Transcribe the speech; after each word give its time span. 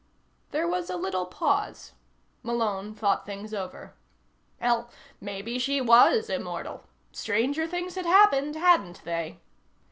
There 0.49 0.67
was 0.67 0.89
a 0.89 0.95
little 0.97 1.27
pause. 1.27 1.91
Malone 2.41 2.95
thought 2.95 3.23
things 3.23 3.53
over. 3.53 3.93
Hell, 4.59 4.89
maybe 5.19 5.59
she 5.59 5.79
was 5.79 6.27
immortal. 6.27 6.81
Stranger 7.11 7.67
things 7.67 7.93
had 7.93 8.07
happened, 8.07 8.55
hadn't 8.55 9.03
they? 9.03 9.41